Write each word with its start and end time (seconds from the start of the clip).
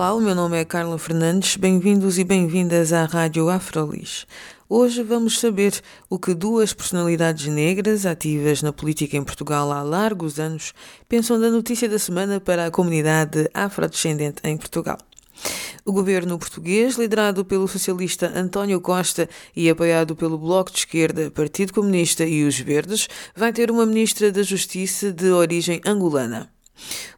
Olá, 0.00 0.14
o 0.14 0.20
meu 0.22 0.34
nome 0.34 0.58
é 0.58 0.64
Carla 0.64 0.98
Fernandes. 0.98 1.56
Bem-vindos 1.56 2.18
e 2.18 2.24
bem-vindas 2.24 2.90
à 2.90 3.04
Rádio 3.04 3.50
Afrolis. 3.50 4.26
Hoje 4.66 5.02
vamos 5.02 5.38
saber 5.38 5.78
o 6.08 6.18
que 6.18 6.32
duas 6.32 6.72
personalidades 6.72 7.48
negras 7.48 8.06
ativas 8.06 8.62
na 8.62 8.72
política 8.72 9.18
em 9.18 9.22
Portugal 9.22 9.70
há 9.70 9.82
largos 9.82 10.40
anos 10.40 10.72
pensam 11.06 11.38
da 11.38 11.50
notícia 11.50 11.86
da 11.86 11.98
semana 11.98 12.40
para 12.40 12.64
a 12.64 12.70
comunidade 12.70 13.46
afrodescendente 13.52 14.40
em 14.42 14.56
Portugal. 14.56 14.96
O 15.84 15.92
governo 15.92 16.38
português, 16.38 16.94
liderado 16.94 17.44
pelo 17.44 17.68
socialista 17.68 18.32
António 18.34 18.80
Costa 18.80 19.28
e 19.54 19.68
apoiado 19.68 20.16
pelo 20.16 20.38
Bloco 20.38 20.72
de 20.72 20.78
Esquerda, 20.78 21.30
Partido 21.30 21.74
Comunista 21.74 22.24
e 22.24 22.42
os 22.44 22.58
Verdes, 22.58 23.06
vai 23.36 23.52
ter 23.52 23.70
uma 23.70 23.84
ministra 23.84 24.32
da 24.32 24.42
Justiça 24.42 25.12
de 25.12 25.30
origem 25.30 25.78
angolana. 25.84 26.50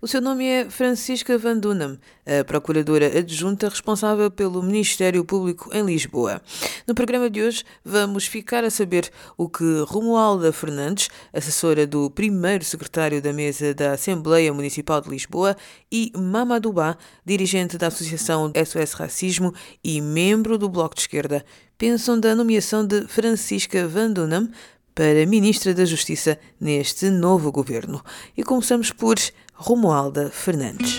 O 0.00 0.08
seu 0.08 0.20
nome 0.20 0.44
é 0.46 0.70
Francisca 0.70 1.36
Van 1.38 1.58
Dunham, 1.58 1.98
a 2.26 2.44
procuradora 2.44 3.18
adjunta 3.18 3.68
responsável 3.68 4.30
pelo 4.30 4.62
Ministério 4.62 5.24
Público 5.24 5.70
em 5.72 5.84
Lisboa. 5.84 6.40
No 6.86 6.94
programa 6.94 7.28
de 7.30 7.42
hoje 7.42 7.64
vamos 7.84 8.26
ficar 8.26 8.64
a 8.64 8.70
saber 8.70 9.10
o 9.36 9.48
que 9.48 9.84
Romualda 9.86 10.52
Fernandes, 10.52 11.08
assessora 11.32 11.86
do 11.86 12.10
primeiro 12.10 12.64
secretário 12.64 13.22
da 13.22 13.32
mesa 13.32 13.74
da 13.74 13.92
Assembleia 13.92 14.52
Municipal 14.52 15.00
de 15.00 15.10
Lisboa, 15.10 15.56
e 15.90 16.12
Mamadou 16.16 16.72
Ba, 16.72 16.96
dirigente 17.24 17.78
da 17.78 17.88
Associação 17.88 18.52
SOS 18.54 18.92
Racismo 18.92 19.54
e 19.82 20.00
membro 20.00 20.58
do 20.58 20.68
Bloco 20.68 20.94
de 20.94 21.02
Esquerda, 21.02 21.44
pensam 21.76 22.18
da 22.18 22.34
nomeação 22.34 22.86
de 22.86 23.06
Francisca 23.08 23.86
Van 23.88 24.10
Dunham 24.10 24.48
para 24.94 25.26
Ministra 25.26 25.72
da 25.72 25.84
Justiça 25.84 26.38
neste 26.60 27.08
novo 27.08 27.50
governo. 27.50 28.02
E 28.36 28.42
começamos 28.42 28.90
por 28.90 29.16
Romualda 29.64 30.28
Fernandes. 30.28 30.98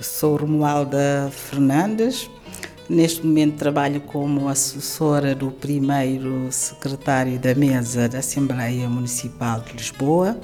Sou 0.00 0.36
Romualda 0.36 1.28
Fernandes. 1.32 2.30
Neste 2.88 3.26
momento 3.26 3.56
trabalho 3.56 4.00
como 4.00 4.48
assessora 4.48 5.34
do 5.34 5.50
primeiro 5.50 6.52
secretário 6.52 7.36
da 7.40 7.52
mesa 7.52 8.08
da 8.08 8.18
Assembleia 8.20 8.88
Municipal 8.88 9.58
de 9.62 9.72
Lisboa 9.72 10.38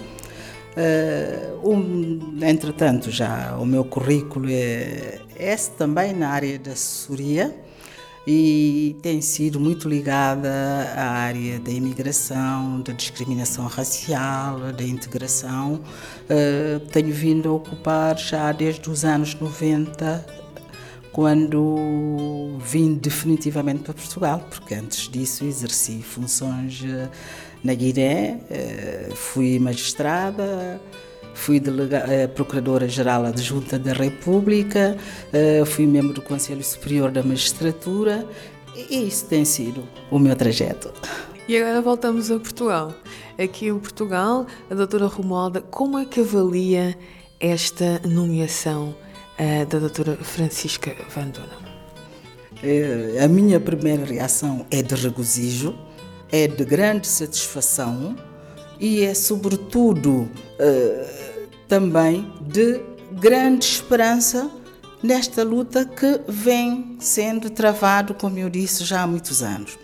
Uh, 0.78 1.68
um, 1.68 2.38
entretanto, 2.40 3.10
já 3.10 3.56
o 3.58 3.66
meu 3.66 3.84
currículo 3.84 4.46
é, 4.48 5.20
é 5.36 5.56
também 5.76 6.12
na 6.12 6.28
área 6.28 6.56
da 6.56 6.70
assessoria 6.70 7.52
e 8.24 8.94
tem 9.02 9.20
sido 9.20 9.58
muito 9.58 9.88
ligada 9.88 10.48
à 10.94 11.08
área 11.08 11.58
da 11.58 11.70
imigração, 11.72 12.80
da 12.82 12.92
discriminação 12.92 13.66
racial, 13.66 14.60
da 14.72 14.84
integração. 14.84 15.80
Uh, 16.30 16.78
tenho 16.92 17.12
vindo 17.12 17.48
a 17.48 17.52
ocupar 17.54 18.16
já 18.16 18.52
desde 18.52 18.88
os 18.88 19.04
anos 19.04 19.34
90, 19.34 20.26
quando 21.18 22.56
vim 22.60 22.94
definitivamente 22.94 23.82
para 23.82 23.92
Portugal, 23.92 24.40
porque 24.48 24.72
antes 24.72 25.08
disso 25.08 25.44
exerci 25.44 26.00
funções 26.00 26.80
na 27.64 27.74
Guiné, 27.74 28.38
eh, 28.48 29.10
fui 29.16 29.58
magistrada, 29.58 30.80
fui 31.34 31.60
eh, 32.08 32.28
procuradora-geral 32.28 33.24
adjunta 33.24 33.80
da 33.80 33.92
República, 33.94 34.96
eh, 35.32 35.64
fui 35.64 35.88
membro 35.88 36.12
do 36.12 36.22
Conselho 36.22 36.62
Superior 36.62 37.10
da 37.10 37.24
Magistratura 37.24 38.24
e 38.88 39.08
isso 39.08 39.26
tem 39.26 39.44
sido 39.44 39.82
o 40.12 40.20
meu 40.20 40.36
trajeto. 40.36 40.92
E 41.48 41.56
agora 41.56 41.82
voltamos 41.82 42.30
a 42.30 42.38
Portugal. 42.38 42.94
Aqui 43.36 43.66
em 43.66 43.78
Portugal, 43.80 44.46
a 44.70 44.74
doutora 44.76 45.08
Romualda, 45.08 45.62
como 45.62 45.98
é 45.98 46.04
que 46.04 46.20
avalia 46.20 46.96
esta 47.40 48.00
nomeação 48.06 48.94
uh, 49.38 49.66
da 49.66 49.78
doutora 49.78 50.16
Francisca 50.16 50.94
Van 51.14 51.28
Dunham? 51.28 51.68
A 53.22 53.28
minha 53.28 53.60
primeira 53.60 54.04
reação 54.04 54.66
é 54.70 54.82
de 54.82 54.94
regozijo, 54.94 55.78
é 56.30 56.48
de 56.48 56.64
grande 56.64 57.06
satisfação 57.06 58.16
e 58.80 59.02
é, 59.02 59.14
sobretudo, 59.14 60.22
uh, 60.22 61.48
também 61.68 62.32
de 62.40 62.80
grande 63.12 63.64
esperança 63.64 64.50
nesta 65.02 65.44
luta 65.44 65.84
que 65.84 66.20
vem 66.28 66.96
sendo 66.98 67.50
travado, 67.50 68.14
como 68.14 68.38
eu 68.38 68.50
disse, 68.50 68.84
já 68.84 69.02
há 69.02 69.06
muitos 69.06 69.42
anos. 69.42 69.78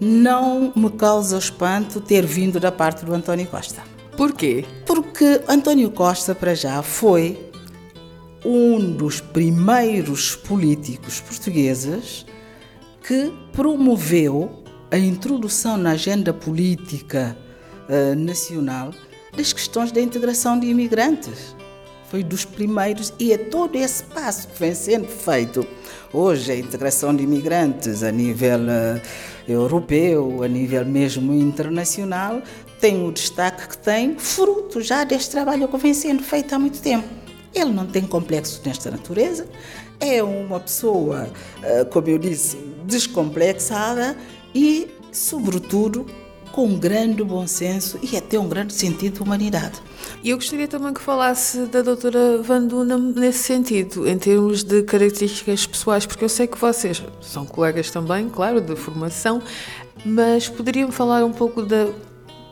Não 0.00 0.72
me 0.76 0.90
causa 0.90 1.38
espanto 1.38 2.00
ter 2.00 2.24
vindo 2.24 2.60
da 2.60 2.70
parte 2.70 3.04
do 3.04 3.14
António 3.14 3.46
Costa. 3.46 3.82
Por 4.16 4.32
quê? 4.32 4.64
Porque 4.84 5.40
António 5.48 5.90
Costa, 5.90 6.34
para 6.34 6.54
já, 6.54 6.82
foi 6.82 7.50
um 8.46 8.92
dos 8.92 9.20
primeiros 9.20 10.36
políticos 10.36 11.20
portugueses 11.20 12.24
que 13.02 13.32
promoveu 13.52 14.62
a 14.88 14.96
introdução 14.96 15.76
na 15.76 15.90
agenda 15.90 16.32
política 16.32 17.36
uh, 17.88 18.14
nacional 18.14 18.94
das 19.36 19.52
questões 19.52 19.90
da 19.90 20.00
integração 20.00 20.60
de 20.60 20.68
imigrantes. 20.68 21.56
Foi 22.08 22.22
dos 22.22 22.44
primeiros 22.44 23.12
e 23.18 23.32
é 23.32 23.36
todo 23.36 23.74
esse 23.74 24.04
passo 24.04 24.46
que 24.46 24.60
vem 24.60 24.74
sendo 24.74 25.08
feito. 25.08 25.66
Hoje, 26.12 26.52
a 26.52 26.56
integração 26.56 27.14
de 27.14 27.24
imigrantes 27.24 28.04
a 28.04 28.12
nível 28.12 28.60
uh, 28.60 29.02
europeu, 29.48 30.44
a 30.44 30.46
nível 30.46 30.86
mesmo 30.86 31.34
internacional, 31.34 32.40
tem 32.80 33.04
o 33.04 33.10
destaque 33.10 33.70
que 33.70 33.78
tem, 33.78 34.16
fruto 34.16 34.80
já 34.80 35.02
deste 35.02 35.32
trabalho 35.32 35.66
que 35.66 35.76
vem 35.78 35.92
sendo 35.92 36.22
feito 36.22 36.54
há 36.54 36.60
muito 36.60 36.80
tempo. 36.80 37.25
Ele 37.56 37.72
não 37.72 37.86
tem 37.86 38.02
complexos 38.02 38.60
nesta 38.62 38.90
natureza, 38.90 39.46
é 39.98 40.22
uma 40.22 40.60
pessoa, 40.60 41.30
uh, 41.58 41.86
como 41.86 42.06
eu 42.08 42.18
disse, 42.18 42.58
descomplexada 42.84 44.14
e, 44.54 44.88
sobretudo, 45.10 46.04
com 46.52 46.66
um 46.66 46.78
grande 46.78 47.24
bom 47.24 47.46
senso 47.46 47.98
e 48.02 48.14
até 48.14 48.38
um 48.38 48.46
grande 48.46 48.74
sentido 48.74 49.14
de 49.14 49.22
humanidade. 49.22 49.80
E 50.22 50.30
eu 50.30 50.36
gostaria 50.36 50.68
também 50.68 50.92
que 50.92 51.00
falasse 51.00 51.66
da 51.66 51.80
doutora 51.80 52.42
Vanduna 52.42 52.98
nesse 52.98 53.44
sentido, 53.44 54.06
em 54.06 54.18
termos 54.18 54.62
de 54.62 54.82
características 54.82 55.66
pessoais, 55.66 56.04
porque 56.04 56.24
eu 56.24 56.28
sei 56.28 56.46
que 56.46 56.58
vocês 56.58 57.02
são 57.22 57.46
colegas 57.46 57.90
também, 57.90 58.28
claro, 58.28 58.60
de 58.60 58.76
formação, 58.76 59.42
mas 60.04 60.46
poderiam 60.46 60.92
falar 60.92 61.24
um 61.24 61.32
pouco 61.32 61.62
da, 61.62 61.88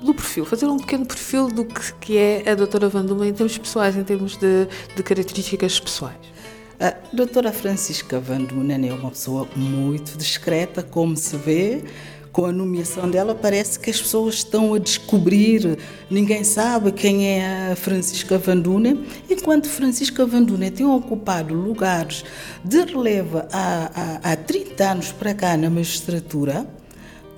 do 0.04 0.14
perfil, 0.14 0.44
fazer 0.44 0.66
um 0.66 0.76
pequeno 0.76 1.06
perfil 1.06 1.48
do 1.48 1.64
que, 1.64 1.92
que 1.94 2.18
é 2.18 2.50
a 2.50 2.54
doutora 2.54 2.88
Vanduma 2.88 3.26
em 3.26 3.32
termos 3.32 3.56
pessoais, 3.58 3.96
em 3.96 4.04
termos 4.04 4.36
de, 4.36 4.68
de 4.94 5.02
características 5.02 5.80
pessoais. 5.80 6.34
A 6.78 6.94
doutora 7.12 7.52
Francisca 7.52 8.18
Van 8.18 8.42
Dunen 8.42 8.88
é 8.88 8.92
uma 8.92 9.10
pessoa 9.10 9.48
muito 9.56 10.18
discreta, 10.18 10.82
como 10.82 11.16
se 11.16 11.36
vê. 11.36 11.84
Com 12.32 12.46
a 12.46 12.52
nomeação 12.52 13.08
dela, 13.08 13.32
parece 13.32 13.78
que 13.78 13.88
as 13.90 14.02
pessoas 14.02 14.34
estão 14.34 14.74
a 14.74 14.78
descobrir, 14.80 15.78
ninguém 16.10 16.42
sabe 16.42 16.90
quem 16.90 17.28
é 17.28 17.70
a 17.70 17.76
Francisca 17.76 18.36
Van 18.38 18.56
Dunen, 18.56 19.06
enquanto 19.30 19.68
Francisca 19.68 20.26
Van 20.26 20.42
Dunen 20.42 20.72
tem 20.72 20.84
ocupado 20.84 21.54
lugares 21.54 22.24
de 22.64 22.82
relevo 22.82 23.38
há, 23.52 24.20
há, 24.24 24.32
há 24.32 24.36
30 24.36 24.84
anos 24.84 25.12
para 25.12 25.32
cá 25.32 25.56
na 25.56 25.70
magistratura, 25.70 26.66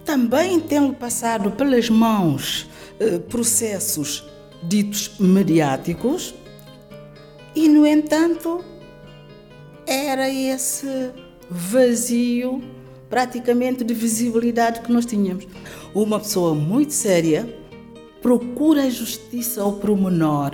também 0.07 0.61
tem 0.61 0.93
passado 0.93 1.51
pelas 1.51 1.91
mãos 1.91 2.71
eh, 3.01 3.19
processos 3.19 4.25
ditos 4.63 5.19
mediáticos, 5.19 6.35
e, 7.55 7.69
no 7.69 7.87
entanto, 7.87 8.65
era 9.87 10.31
esse 10.31 11.11
vazio 11.51 12.63
praticamente 13.11 13.83
de 13.85 13.95
visibilidade 13.95 14.81
que 14.81 14.93
nós 14.93 15.05
tínhamos. 15.07 15.47
Uma 15.95 16.19
pessoa 16.21 16.55
muito 16.55 16.93
séria 16.93 17.49
procura 18.23 18.85
a 18.85 18.91
justiça 18.91 19.63
ao 19.63 19.73
promenor, 19.75 20.53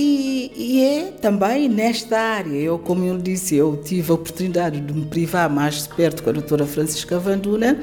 E, 0.00 0.52
e, 0.56 0.84
é 0.84 1.10
também 1.20 1.68
nesta 1.68 2.16
área, 2.16 2.56
eu, 2.56 2.78
como 2.78 3.04
eu 3.04 3.18
disse, 3.18 3.56
eu 3.56 3.76
tive 3.82 4.12
a 4.12 4.14
oportunidade 4.14 4.80
de 4.80 4.92
me 4.94 5.04
privar 5.04 5.50
mais 5.50 5.82
de 5.82 5.88
perto 5.88 6.22
com 6.22 6.30
a 6.30 6.32
doutora 6.32 6.64
Francisca 6.64 7.18
Vanduna, 7.18 7.80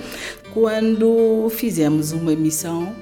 quando 0.56 1.50
fizemos 1.50 2.14
uma 2.14 2.34
missão, 2.34 2.96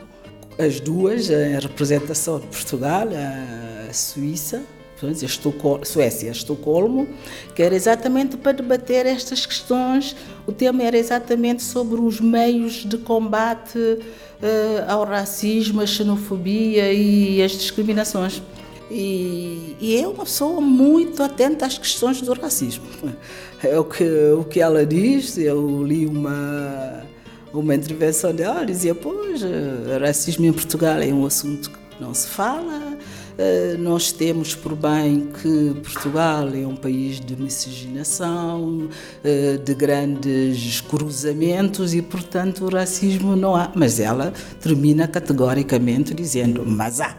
as 0.57 0.79
duas, 0.79 1.29
a 1.29 1.59
representação 1.59 2.39
de 2.39 2.47
Portugal, 2.47 3.07
a 3.07 3.93
Suíça, 3.93 4.63
a 4.97 5.85
Suécia, 5.85 6.31
Estocolmo, 6.31 7.07
que 7.53 7.61
era 7.61 7.75
exatamente 7.75 8.37
para 8.37 8.53
debater 8.53 9.05
estas 9.05 9.45
questões. 9.45 10.15
O 10.47 10.51
tema 10.51 10.81
era 10.81 10.97
exatamente 10.97 11.61
sobre 11.61 12.01
os 12.01 12.19
meios 12.19 12.85
de 12.85 12.97
combate 12.97 13.77
uh, 13.77 14.01
ao 14.87 15.05
racismo, 15.05 15.79
à 15.81 15.85
xenofobia 15.85 16.91
e 16.91 17.39
às 17.43 17.51
discriminações. 17.51 18.41
E, 18.89 19.75
e 19.79 19.95
é 20.01 20.07
uma 20.07 20.23
pessoa 20.23 20.59
muito 20.59 21.21
atenta 21.21 21.67
às 21.67 21.77
questões 21.77 22.19
do 22.19 22.33
racismo. 22.33 22.85
É 23.63 23.79
o 23.79 23.85
que, 23.85 24.03
o 24.37 24.43
que 24.43 24.59
ela 24.59 24.85
diz, 24.85 25.37
eu 25.37 25.83
li 25.83 26.05
uma, 26.05 27.05
uma 27.53 27.75
intervenção 27.75 28.33
dela, 28.33 28.65
dizia, 28.65 28.95
pois, 28.95 29.41
eh, 29.43 29.97
racismo 29.99 30.45
em 30.45 30.53
Portugal 30.53 30.99
é 30.99 31.13
um 31.13 31.25
assunto 31.25 31.69
que 31.69 32.01
não 32.01 32.13
se 32.13 32.27
fala, 32.27 32.97
eh, 33.37 33.75
nós 33.79 34.11
temos 34.11 34.55
por 34.55 34.75
bem 34.75 35.27
que 35.41 35.73
Portugal 35.81 36.49
é 36.53 36.65
um 36.65 36.75
país 36.75 37.19
de 37.19 37.35
miscigenação, 37.35 38.89
eh, 39.23 39.57
de 39.57 39.73
grandes 39.73 40.81
cruzamentos 40.81 41.93
e, 41.93 42.01
portanto, 42.01 42.65
o 42.65 42.69
racismo 42.69 43.35
não 43.35 43.55
há. 43.55 43.71
Mas 43.75 43.99
ela 43.99 44.33
termina 44.59 45.07
categoricamente 45.07 46.13
dizendo: 46.13 46.63
mas 46.65 47.01
há. 47.01 47.15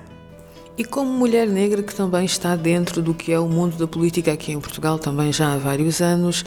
E 0.77 0.85
como 0.85 1.11
mulher 1.13 1.47
negra 1.47 1.83
que 1.83 1.95
também 1.95 2.25
está 2.25 2.57
dentro 2.57 3.01
do 3.01 3.15
que 3.15 3.33
é 3.33 3.39
o 3.39 3.49
mundo 3.49 3.77
da 3.77 3.87
política 3.87 4.33
aqui 4.33 4.51
em 4.51 4.61
Portugal 4.61 4.99
também 4.99 5.33
já 5.33 5.55
há 5.55 5.57
vários 5.57 6.01
anos, 6.01 6.45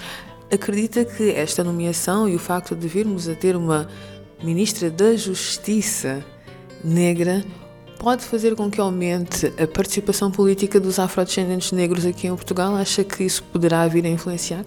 acredita 0.52 1.04
que 1.06 1.32
esta 1.32 1.64
nomeação 1.64 2.28
e 2.28 2.36
o 2.36 2.40
facto 2.40 2.76
de 2.76 2.88
virmos 2.88 3.28
a 3.28 3.36
ter 3.36 3.56
uma 3.56 3.90
ministra 4.44 4.90
da 4.90 5.16
Justiça 5.16 6.26
negra 6.84 7.44
pode 8.00 8.24
fazer 8.24 8.56
com 8.56 8.70
que 8.70 8.80
aumente 8.80 9.48
a 9.62 9.68
participação 9.68 10.32
política 10.32 10.80
dos 10.80 11.00
afrodescendentes 11.00 11.72
negros 11.72 12.06
aqui 12.06 12.28
em 12.28 12.36
Portugal? 12.36 12.76
Acha 12.76 13.04
que 13.04 13.24
isso 13.24 13.44
poderá 13.44 13.88
vir 13.88 14.06
a 14.06 14.10
influenciar? 14.10 14.66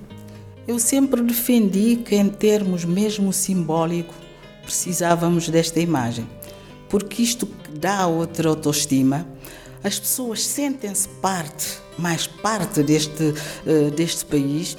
Eu 0.66 0.78
sempre 0.78 1.22
defendi 1.22 1.96
que, 1.96 2.14
em 2.14 2.28
termos 2.28 2.84
mesmo 2.84 3.32
simbólico, 3.32 4.14
precisávamos 4.62 5.48
desta 5.48 5.80
imagem, 5.80 6.28
porque 6.88 7.22
isto 7.22 7.48
dá 7.72 8.06
outra 8.06 8.48
autoestima 8.48 9.26
as 9.82 9.98
pessoas 9.98 10.44
sentem-se 10.46 11.08
parte, 11.08 11.78
mais 11.96 12.26
parte 12.26 12.82
deste, 12.82 13.22
uh, 13.22 13.90
deste 13.90 14.26
país 14.26 14.76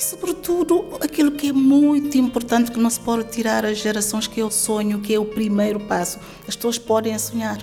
e, 0.00 0.02
sobretudo, 0.02 0.98
aquilo 1.02 1.30
que 1.30 1.50
é 1.50 1.52
muito 1.52 2.16
importante 2.16 2.70
que 2.70 2.80
não 2.80 2.88
se 2.88 2.98
pode 2.98 3.24
tirar 3.24 3.66
às 3.66 3.76
gerações, 3.76 4.26
que 4.26 4.40
é 4.40 4.44
o 4.44 4.50
sonho, 4.50 4.98
que 4.98 5.12
é 5.14 5.20
o 5.20 5.26
primeiro 5.26 5.78
passo. 5.78 6.18
As 6.48 6.56
pessoas 6.56 6.78
podem 6.78 7.18
sonhar, 7.18 7.58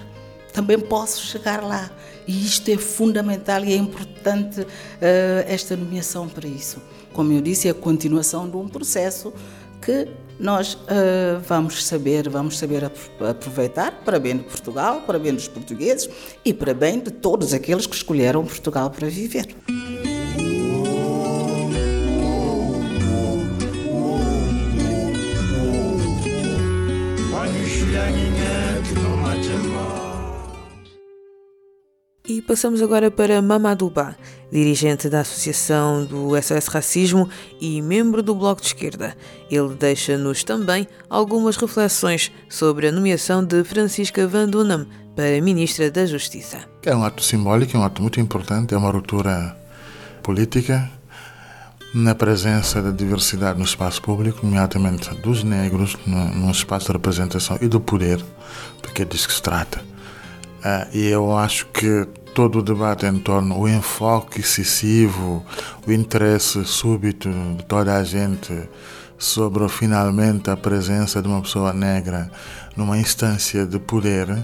também 0.54 0.80
posso 0.80 1.26
chegar 1.26 1.64
lá. 1.64 1.90
E 2.28 2.46
isto 2.46 2.70
é 2.70 2.78
fundamental 2.78 3.66
e 3.66 3.74
é 3.74 3.76
importante 3.76 4.62
uh, 4.62 4.68
esta 5.48 5.76
nomeação 5.76 6.30
para 6.30 6.48
isso. 6.48 6.80
Como 7.12 7.34
eu 7.34 7.42
disse, 7.42 7.70
é 7.70 7.72
a 7.72 7.74
continuação 7.74 8.48
de 8.48 8.56
um 8.56 8.68
processo 8.68 9.34
que 9.82 10.08
nós 10.40 10.76
uh, 10.76 11.42
vamos 11.48 11.84
saber, 11.84 12.30
vamos 12.30 12.60
saber 12.60 12.84
aproveitar 13.28 14.04
para 14.06 14.20
bem 14.20 14.38
de 14.38 14.44
Portugal, 14.44 15.02
para 15.08 15.18
bem 15.18 15.34
dos 15.34 15.48
portugueses 15.48 16.08
e 16.46 16.54
para 16.54 16.76
bem 16.76 17.00
de 17.00 17.10
todos 17.10 17.52
aqueles 17.52 17.88
que 17.88 17.96
escolheram 17.96 18.46
Portugal 18.46 18.92
para 18.92 19.10
viver. 19.10 19.48
E 32.38 32.42
passamos 32.44 32.84
agora 32.84 33.10
para 33.10 33.42
Mamadou 33.42 33.92
dirigente 34.52 35.10
da 35.10 35.22
Associação 35.22 36.06
do 36.06 36.40
SOS 36.40 36.68
Racismo 36.68 37.28
e 37.60 37.82
membro 37.82 38.22
do 38.22 38.36
Bloco 38.36 38.62
de 38.62 38.68
Esquerda. 38.68 39.18
Ele 39.50 39.74
deixa-nos 39.74 40.44
também 40.44 40.88
algumas 41.10 41.58
reflexões 41.58 42.32
sobre 42.48 42.90
a 42.90 42.92
nomeação 42.92 43.44
de 43.44 43.64
Francisca 43.64 44.28
Van 44.28 44.48
Dunham 44.48 44.86
para 45.16 45.42
Ministra 45.42 45.90
da 45.90 46.06
Justiça. 46.06 46.60
É 46.84 46.96
um 46.96 47.04
ato 47.04 47.24
simbólico, 47.24 47.76
é 47.76 47.80
um 47.80 47.84
ato 47.84 48.04
muito 48.04 48.20
importante, 48.20 48.72
é 48.72 48.78
uma 48.78 48.92
ruptura 48.92 49.58
política 50.22 50.92
na 51.92 52.14
presença 52.14 52.84
da 52.84 52.92
diversidade 52.92 53.58
no 53.58 53.66
espaço 53.66 54.00
público, 54.00 54.46
nomeadamente 54.46 55.10
dos 55.22 55.44
negros, 55.44 55.98
no, 56.06 56.52
espaço 56.52 56.86
de 56.86 56.92
representação 56.92 57.58
e 57.60 57.68
do 57.68 57.82
poder, 57.82 58.24
porque 58.84 59.02
é 59.02 59.06
disso 59.06 59.28
que 59.28 59.34
se 59.34 59.42
trata. 59.42 59.84
Uh, 60.58 60.88
e 60.92 61.08
eu 61.08 61.38
acho 61.38 61.68
que 61.68 62.08
todo 62.38 62.60
o 62.60 62.62
debate 62.62 63.08
em 63.08 63.18
torno 63.18 63.58
do 63.58 63.68
enfoque 63.68 64.42
excessivo, 64.42 65.44
o 65.88 65.92
interesse 65.92 66.64
súbito 66.66 67.28
de 67.58 67.66
toda 67.66 67.96
a 67.96 68.04
gente 68.04 68.54
sobre 69.18 69.68
finalmente 69.68 70.48
a 70.52 70.56
presença 70.56 71.20
de 71.20 71.28
uma 71.28 71.42
pessoa 71.42 71.74
negra 71.74 72.30
numa 72.76 72.96
instância 72.96 73.66
de 73.66 73.80
poder, 73.80 74.38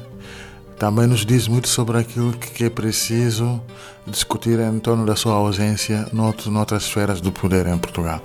também 0.80 1.06
nos 1.06 1.24
diz 1.24 1.48
muito 1.48 1.68
sobre 1.68 2.00
aquilo 2.00 2.34
que 2.34 2.64
é 2.64 2.70
preciso 2.72 3.62
discutir 4.08 4.60
em 4.60 4.80
torno 4.80 5.06
da 5.06 5.16
sua 5.16 5.36
ausência 5.36 6.08
noutras 6.12 6.86
esferas 6.86 7.22
do 7.22 7.32
poder 7.32 7.68
em 7.68 7.78
Portugal. 7.78 8.24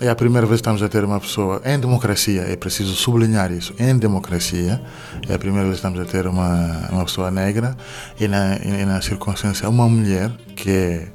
É 0.00 0.08
a 0.08 0.14
primeira 0.14 0.46
vez 0.46 0.60
que 0.60 0.62
estamos 0.62 0.82
a 0.82 0.88
ter 0.88 1.04
uma 1.04 1.18
pessoa 1.18 1.60
em 1.64 1.78
democracia, 1.80 2.42
é 2.42 2.54
preciso 2.54 2.94
sublinhar 2.94 3.50
isso, 3.50 3.74
em 3.76 3.96
democracia, 3.98 4.80
é 5.28 5.34
a 5.34 5.38
primeira 5.38 5.64
vez 5.64 5.80
que 5.80 5.86
estamos 5.86 6.00
a 6.00 6.04
ter 6.04 6.28
uma, 6.28 6.88
uma 6.92 7.04
pessoa 7.04 7.28
negra 7.28 7.76
e 8.20 8.28
na, 8.28 8.56
e 8.56 8.84
na 8.84 9.02
circunstância 9.02 9.68
uma 9.68 9.88
mulher, 9.88 10.30
que 10.54 10.70
é 10.70 11.08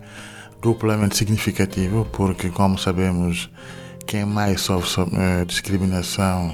duplamente 0.61 1.15
significativo, 1.15 2.05
porque, 2.11 2.49
como 2.49 2.77
sabemos, 2.77 3.49
quem 4.05 4.25
mais 4.25 4.59
sofre 4.59 5.05
eh, 5.13 5.45
discriminação, 5.45 6.53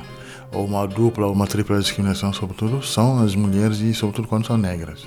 ou 0.54 0.64
uma 0.64 0.88
dupla 0.88 1.26
ou 1.26 1.34
uma 1.34 1.48
tripla 1.48 1.80
discriminação, 1.80 2.32
sobretudo, 2.32 2.84
são 2.84 3.20
as 3.20 3.36
mulheres 3.36 3.80
e, 3.80 3.94
sobretudo, 3.96 4.28
quando 4.28 4.46
são 4.46 4.58
negras 4.58 5.06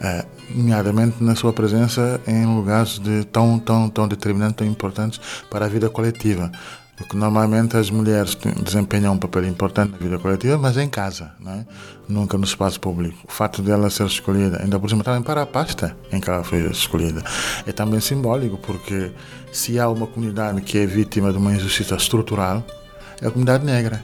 é, 0.00 0.24
nomeadamente 0.54 1.22
na 1.22 1.34
sua 1.34 1.52
presença 1.52 2.20
em 2.26 2.44
lugares 2.46 2.98
de 2.98 3.24
tão, 3.24 3.58
tão, 3.58 3.88
tão 3.88 4.08
determinantes, 4.08 4.56
tão 4.56 4.66
importantes 4.66 5.20
para 5.50 5.66
a 5.66 5.68
vida 5.68 5.88
coletiva. 5.88 6.50
Porque 6.96 7.14
normalmente 7.14 7.76
as 7.76 7.90
mulheres 7.90 8.36
desempenham 8.62 9.12
um 9.12 9.18
papel 9.18 9.44
importante 9.46 9.92
na 9.92 9.98
vida 9.98 10.18
coletiva, 10.18 10.56
mas 10.56 10.78
em 10.78 10.88
casa, 10.88 11.30
é? 11.46 11.66
nunca 12.08 12.38
no 12.38 12.44
espaço 12.44 12.80
público. 12.80 13.18
O 13.28 13.30
fato 13.30 13.60
dela 13.60 13.90
ser 13.90 14.06
escolhida, 14.06 14.62
ainda 14.62 14.80
por 14.80 14.88
cima 14.88 15.04
também 15.04 15.22
para 15.22 15.42
a 15.42 15.46
pasta 15.46 15.94
em 16.10 16.18
que 16.18 16.30
ela 16.30 16.42
foi 16.42 16.60
escolhida, 16.70 17.22
é 17.66 17.72
também 17.72 18.00
simbólico, 18.00 18.56
porque 18.56 19.12
se 19.52 19.78
há 19.78 19.90
uma 19.90 20.06
comunidade 20.06 20.62
que 20.62 20.78
é 20.78 20.86
vítima 20.86 21.30
de 21.32 21.36
uma 21.36 21.52
injustiça 21.52 21.96
estrutural, 21.96 22.64
é 23.20 23.26
a 23.26 23.30
comunidade 23.30 23.64
negra. 23.66 24.02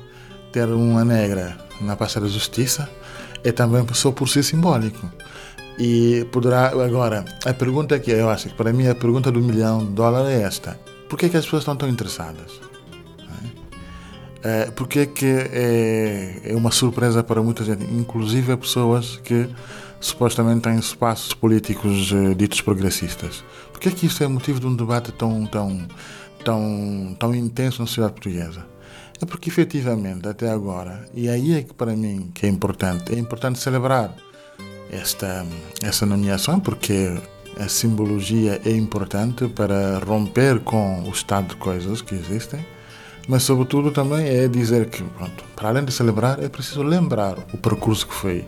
Ter 0.53 0.69
uma 0.69 1.03
negra 1.03 1.57
na 1.81 1.97
pasta 1.97 2.21
da 2.21 2.29
justiça 2.29 2.91
é 3.43 3.51
também 3.51 3.87
só 3.95 4.13
por 4.13 4.29
si 4.29 4.43
simbólico. 4.43 5.11
E 5.79 6.27
poderá. 6.31 6.69
Agora, 6.69 7.25
a 7.45 7.55
pergunta 7.55 7.99
que 7.99 8.11
eu 8.11 8.29
acho 8.29 8.49
que 8.49 8.55
para 8.55 8.73
mim 8.73 8.87
a 8.89 8.95
pergunta 8.95 9.33
do 9.33 9.41
milhão 9.41 9.85
de 9.85 9.93
dólares 9.93 10.29
é 10.29 10.43
esta: 10.43 10.79
por 11.09 11.19
que, 11.19 11.27
é 11.27 11.29
que 11.29 11.37
as 11.37 11.45
pessoas 11.45 11.63
estão 11.63 11.77
tão 11.77 11.89
interessadas? 11.89 12.73
É, 14.45 14.67
por 14.73 14.89
que, 14.89 14.99
é 14.99 15.07
que 15.07 15.25
é, 15.25 16.41
é 16.45 16.57
uma 16.57 16.73
surpresa 16.73 17.23
para 17.23 17.41
muita 17.41 17.65
gente, 17.65 17.85
inclusive 17.85 18.57
pessoas 18.57 19.17
que 19.23 19.49
supostamente 20.01 20.63
têm 20.63 20.77
espaços 20.79 21.33
políticos 21.33 22.13
eh, 22.13 22.35
ditos 22.35 22.61
progressistas? 22.61 23.45
Por 23.71 23.81
que 23.81 23.89
é 23.89 23.93
que 23.93 24.07
isso 24.07 24.25
é 24.25 24.27
motivo 24.27 24.59
de 24.59 24.67
um 24.67 24.75
debate 24.75 25.13
tão, 25.13 25.47
tão, 25.47 25.87
tão, 26.45 27.17
tão 27.21 27.35
intenso 27.35 27.81
na 27.81 27.87
sociedade 27.87 28.15
portuguesa? 28.15 28.67
É 29.21 29.25
porque 29.25 29.49
efetivamente, 29.49 30.27
até 30.27 30.51
agora, 30.51 31.07
e 31.15 31.29
aí 31.29 31.55
é 31.55 31.63
que 31.63 31.73
para 31.73 31.95
mim 31.95 32.33
que 32.35 32.45
é 32.45 32.49
importante, 32.49 33.15
é 33.15 33.19
importante 33.19 33.61
celebrar 33.61 34.13
esta, 34.93 35.45
esta 35.83 36.05
nomeação, 36.07 36.61
porque 36.61 37.13
a 37.59 37.69
simbologia 37.69 38.61
é 38.65 38.71
importante 38.71 39.49
para 39.49 39.99
romper 39.99 40.61
com 40.61 41.03
o 41.03 41.11
estado 41.11 41.49
de 41.49 41.57
coisas 41.57 42.03
que 42.03 42.15
existem, 42.15 42.65
mas, 43.27 43.45
sobretudo, 43.45 43.91
também 43.91 44.27
é 44.27 44.49
dizer 44.49 44.89
que, 44.89 45.03
pronto, 45.03 45.45
para 45.57 45.69
além 45.69 45.85
de 45.85 45.93
celebrar, 45.93 46.43
é 46.43 46.49
preciso 46.49 46.83
lembrar 46.83 47.39
o 47.53 47.57
percurso 47.57 48.07
que 48.07 48.15
foi 48.15 48.45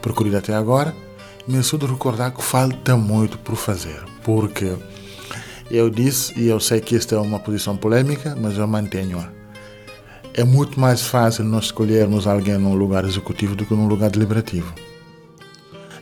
percorrido 0.00 0.38
até 0.38 0.54
agora, 0.54 0.94
mas 1.46 1.70
de 1.70 1.86
recordar 1.86 2.32
que 2.32 2.42
falta 2.42 2.96
muito 2.96 3.36
por 3.38 3.56
fazer, 3.56 4.00
porque 4.22 4.76
eu 5.70 5.90
disse, 5.90 6.38
e 6.38 6.46
eu 6.48 6.60
sei 6.60 6.80
que 6.80 6.94
esta 6.94 7.16
é 7.16 7.18
uma 7.18 7.38
posição 7.38 7.76
polêmica, 7.76 8.36
mas 8.40 8.56
eu 8.56 8.66
mantenho-a. 8.66 9.28
É 10.34 10.44
muito 10.44 10.80
mais 10.80 11.02
fácil 11.02 11.44
nós 11.44 11.64
escolhermos 11.64 12.26
alguém 12.26 12.56
num 12.58 12.74
lugar 12.74 13.04
executivo 13.04 13.54
do 13.54 13.66
que 13.66 13.74
num 13.74 13.86
lugar 13.86 14.10
deliberativo. 14.10 14.72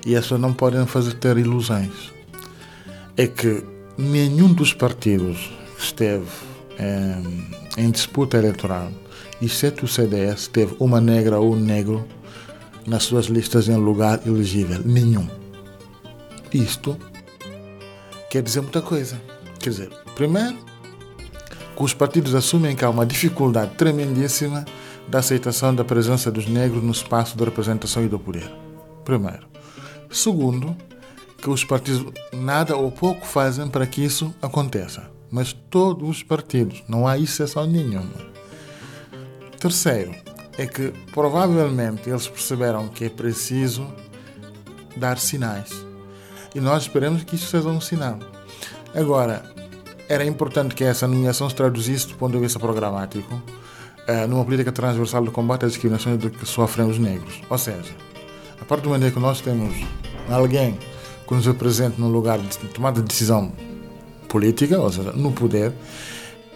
E 0.07 0.15
pessoas 0.15 0.41
não 0.41 0.53
podem 0.53 0.87
fazer 0.87 1.15
ter 1.15 1.37
ilusões. 1.39 2.13
É 3.17 3.27
que 3.27 3.65
nenhum 3.97 4.53
dos 4.53 4.73
partidos 4.73 5.51
que 5.77 5.83
esteve 5.83 6.27
em, 6.79 7.85
em 7.85 7.91
disputa 7.91 8.39
eleitoral, 8.39 8.91
exceto 9.41 9.85
o 9.85 9.89
CDS, 9.89 10.49
teve 10.49 10.75
uma 10.79 11.01
negra 11.01 11.39
ou 11.39 11.53
um 11.53 11.61
negro 11.61 12.07
nas 12.87 13.05
suas 13.05 13.27
listas 13.27 13.69
em 13.69 13.77
lugar 13.77 14.21
elegível. 14.27 14.81
Nenhum. 14.85 15.29
Isto 16.53 16.97
quer 18.31 18.43
dizer 18.43 18.61
muita 18.63 18.81
coisa. 18.81 19.21
Quer 19.59 19.71
dizer, 19.71 19.91
primeiro, 20.15 20.57
que 21.77 21.83
os 21.83 21.95
partidos 21.95 22.35
assumem 22.35 22.75
que 22.75 22.85
há 22.85 22.91
uma 22.91 23.07
dificuldade 23.07 23.75
tremendíssima 23.77 24.65
da 25.09 25.19
aceitação 25.19 25.75
da 25.75 25.85
presença 25.85 26.31
dos 26.31 26.47
negros 26.47 26.83
no 26.83 26.93
espaço 26.93 27.37
de 27.37 27.45
representação 27.45 28.05
e 28.05 28.09
do 28.09 28.19
poder. 28.19 28.51
Primeiro. 29.05 29.51
Segundo, 30.11 30.77
que 31.41 31.49
os 31.49 31.65
partidos 31.65 32.13
nada 32.33 32.77
ou 32.77 32.91
pouco 32.91 33.27
fazem 33.27 33.69
para 33.69 33.87
que 33.87 34.05
isso 34.05 34.35
aconteça. 34.43 35.11
Mas 35.31 35.53
todos 35.53 36.09
os 36.09 36.23
partidos, 36.23 36.83
não 36.89 37.07
há 37.07 37.17
exceção 37.19 37.67
nenhuma. 37.67 38.31
Terceiro, 39.59 40.13
é 40.59 40.67
que 40.67 40.93
provavelmente 41.13 42.11
eles 42.11 42.27
perceberam 42.27 42.89
que 42.89 43.05
é 43.05 43.09
preciso 43.09 43.87
dar 44.97 45.19
sinais. 45.19 45.71
E 46.55 46.61
nós 46.61 46.83
esperamos 46.83 47.23
que 47.23 47.37
isso 47.37 47.47
seja 47.47 47.69
um 47.69 47.81
sinal. 47.81 48.19
Agora, 48.95 49.45
era 50.09 50.25
importante 50.25 50.75
que 50.75 50.83
essa 50.83 51.07
nomeação 51.07 51.49
se 51.49 51.55
traduzisse 51.55 52.09
do 52.09 52.17
ponto 52.17 52.33
de 52.33 52.41
vista 52.41 52.59
programático 52.59 53.41
eh, 54.07 54.27
numa 54.27 54.45
política 54.45 54.73
transversal 54.73 55.23
de 55.23 55.31
combate 55.31 55.65
às 55.65 55.73
discriminações 55.73 56.19
de 56.19 56.31
que 56.31 56.45
sofrem 56.45 56.89
os 56.89 56.99
negros. 56.99 57.41
Ou 57.49 57.57
seja, 57.57 57.95
a 58.61 58.65
partir 58.65 58.85
do 58.85 58.91
momento 58.91 59.13
que 59.13 59.21
nós 59.21 59.41
temos 59.41 59.75
alguém 60.29 60.79
que 61.27 61.35
nos 61.35 61.47
represente 61.47 62.01
num 62.01 62.09
lugar 62.09 62.39
de 62.39 62.57
tomada 62.69 63.01
de 63.01 63.09
decisão 63.09 63.53
política, 64.29 64.79
ou 64.79 64.91
seja, 64.91 65.13
no 65.13 65.33
poder, 65.33 65.73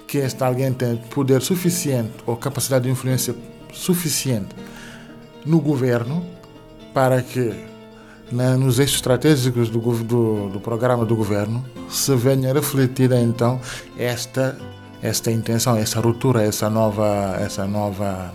que 0.06 0.18
este 0.18 0.42
alguém 0.42 0.72
tem 0.72 0.96
poder 0.96 1.42
suficiente 1.42 2.12
ou 2.26 2.36
capacidade 2.36 2.84
de 2.84 2.90
influência 2.90 3.34
suficiente 3.72 4.54
no 5.44 5.60
governo 5.60 6.24
para 6.92 7.20
que 7.22 7.52
na, 8.30 8.56
nos 8.56 8.78
eixos 8.78 8.96
estratégicos 8.96 9.68
do, 9.68 9.80
do, 9.80 10.48
do, 10.50 10.60
programa 10.60 11.04
do 11.04 11.16
governo 11.16 11.64
se 11.90 12.14
venha 12.14 12.52
refletida 12.52 13.20
então 13.20 13.60
esta 13.98 14.56
esta 15.02 15.30
intenção, 15.30 15.76
essa 15.76 16.00
ruptura, 16.00 16.42
essa 16.42 16.70
nova 16.70 17.36
essa 17.40 17.66
nova 17.66 18.32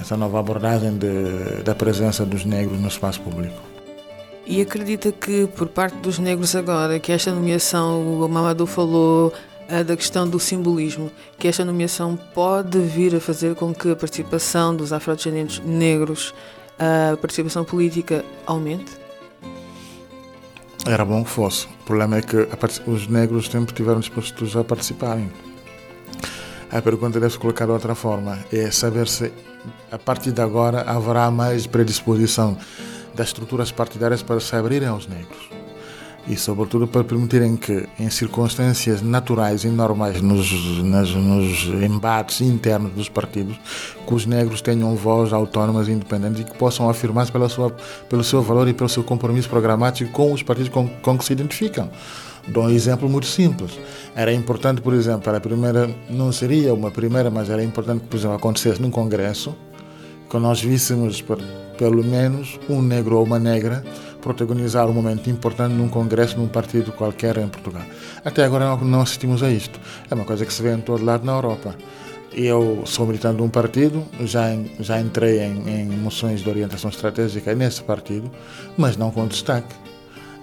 essa 0.00 0.16
nova 0.16 0.40
abordagem 0.40 0.96
de, 0.96 1.62
da 1.62 1.74
presença 1.74 2.24
dos 2.24 2.44
negros 2.44 2.80
no 2.80 2.88
espaço 2.88 3.20
público. 3.20 3.60
E 4.46 4.62
acredita 4.62 5.12
que 5.12 5.46
por 5.46 5.68
parte 5.68 5.96
dos 5.98 6.18
negros 6.18 6.56
agora 6.56 6.98
que 6.98 7.12
esta 7.12 7.30
nomeação, 7.30 8.00
o 8.00 8.28
Mamadou 8.28 8.66
falou 8.66 9.32
da 9.86 9.94
questão 9.94 10.26
do 10.26 10.40
simbolismo, 10.40 11.10
que 11.38 11.46
esta 11.46 11.62
nomeação 11.62 12.18
pode 12.34 12.78
vir 12.78 13.14
a 13.14 13.20
fazer 13.20 13.54
com 13.54 13.74
que 13.74 13.90
a 13.90 13.96
participação 13.96 14.74
dos 14.74 14.94
afrodescendentes 14.94 15.60
negros 15.60 16.34
a 16.78 17.16
participação 17.16 17.64
política 17.64 18.24
aumente? 18.46 18.96
Era 20.86 21.04
bom 21.04 21.22
que 21.22 21.30
fosse. 21.30 21.66
O 21.66 21.84
problema 21.84 22.16
é 22.16 22.22
que 22.22 22.36
os 22.86 23.08
negros 23.08 23.46
sempre 23.46 23.72
estiveram 23.72 24.00
dispostos 24.00 24.56
a 24.56 24.64
participarem. 24.64 25.30
A 26.70 26.80
pergunta 26.80 27.18
deve 27.18 27.32
ser 27.32 27.38
colocada 27.38 27.72
de 27.72 27.74
outra 27.74 27.94
forma: 27.94 28.38
é 28.52 28.70
saber 28.70 29.08
se 29.08 29.32
a 29.90 29.98
partir 29.98 30.32
de 30.32 30.40
agora 30.40 30.82
haverá 30.82 31.30
mais 31.30 31.66
predisposição 31.66 32.56
das 33.14 33.28
estruturas 33.28 33.72
partidárias 33.72 34.22
para 34.22 34.40
se 34.40 34.54
abrirem 34.54 34.88
aos 34.88 35.06
negros 35.06 35.58
e, 36.28 36.36
sobretudo, 36.36 36.86
para 36.86 37.02
permitirem 37.02 37.56
que, 37.56 37.88
em 37.98 38.10
circunstâncias 38.10 39.00
naturais 39.00 39.64
e 39.64 39.68
normais 39.68 40.20
nos, 40.20 40.82
nas, 40.82 41.10
nos 41.14 41.64
embates 41.82 42.42
internos 42.42 42.92
dos 42.92 43.08
partidos, 43.08 43.58
que 44.06 44.14
os 44.14 44.26
negros 44.26 44.60
tenham 44.60 44.94
voz 44.94 45.32
autónomas 45.32 45.88
e 45.88 45.92
independentes 45.92 46.42
e 46.42 46.44
que 46.44 46.56
possam 46.56 46.88
afirmar-se 46.88 47.32
pelo 48.08 48.22
seu 48.22 48.42
valor 48.42 48.68
e 48.68 48.74
pelo 48.74 48.88
seu 48.90 49.02
compromisso 49.02 49.48
programático 49.48 50.10
com 50.12 50.32
os 50.32 50.42
partidos 50.42 50.68
com, 50.68 50.86
com 50.86 51.16
que 51.16 51.24
se 51.24 51.32
identificam. 51.32 51.90
Dou 52.48 52.64
um 52.64 52.70
exemplo 52.70 53.08
muito 53.08 53.26
simples. 53.26 53.78
Era 54.14 54.32
importante, 54.32 54.80
por 54.80 54.94
exemplo, 54.94 55.20
para 55.20 55.36
a 55.36 55.40
primeira, 55.40 55.88
não 56.08 56.32
seria 56.32 56.72
uma 56.72 56.90
primeira, 56.90 57.30
mas 57.30 57.50
era 57.50 57.62
importante 57.62 58.00
que, 58.00 58.08
por 58.08 58.16
exemplo, 58.16 58.36
acontecesse 58.36 58.80
num 58.80 58.90
congresso, 58.90 59.54
que 60.28 60.38
nós 60.38 60.62
víssemos, 60.62 61.24
pelo 61.76 62.02
menos, 62.02 62.58
um 62.68 62.82
negro 62.82 63.16
ou 63.16 63.24
uma 63.24 63.38
negra 63.38 63.84
protagonizar 64.20 64.88
um 64.88 64.92
momento 64.92 65.30
importante 65.30 65.74
num 65.74 65.88
congresso, 65.88 66.38
num 66.38 66.48
partido 66.48 66.92
qualquer 66.92 67.38
em 67.38 67.48
Portugal. 67.48 67.84
Até 68.24 68.44
agora 68.44 68.76
não, 68.76 69.00
assistimos 69.00 69.42
a 69.42 69.50
isto. 69.50 69.78
É 70.10 70.14
uma 70.14 70.24
coisa 70.24 70.44
que 70.44 70.52
se 70.52 70.62
vê 70.62 70.74
em 70.74 70.80
todo 70.80 71.04
lado 71.04 71.24
na 71.24 71.32
Europa. 71.32 71.74
Eu 72.32 72.82
sou 72.84 73.06
militante 73.06 73.36
de 73.36 73.42
um 73.42 73.48
partido, 73.48 74.04
já, 74.20 74.48
já 74.80 75.00
entrei 75.00 75.40
em, 75.40 75.68
em 75.68 75.86
moções 75.86 76.42
de 76.42 76.48
orientação 76.48 76.90
estratégica 76.90 77.54
nesse 77.54 77.82
partido, 77.82 78.30
mas 78.76 78.96
não 78.96 79.10
com 79.10 79.26
destaque. 79.26 79.74